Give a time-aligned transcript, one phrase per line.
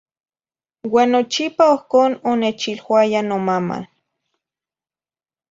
[0.93, 3.77] Uan nochipa ohcón onechiluaya nomama.